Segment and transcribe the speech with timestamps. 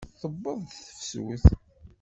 [0.19, 1.43] Tewweḍ-d tefsut.